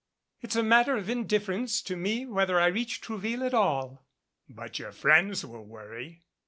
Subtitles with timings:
[0.41, 4.03] "It's a matter of indif ference to me whether I reach Trouville at all"
[4.49, 6.23] "But your friends will worry."